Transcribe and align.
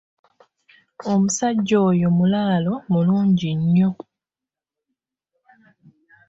Omusajja 1.11 1.75
oyo 1.89 2.07
mulaalo 2.17 2.73
mulungi 2.91 3.49
nnyo. 3.59 3.89